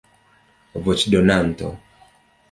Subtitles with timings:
[0.87, 1.69] voĉdonanto